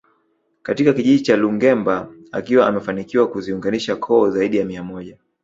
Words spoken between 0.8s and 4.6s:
kijiji cha Lungemba akiwa amefanikiwa kuziunganisha koo zaidi